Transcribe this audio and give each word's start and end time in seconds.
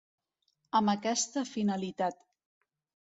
Amb 0.79 0.93
aquesta 0.95 1.45
finalitat. 1.53 2.21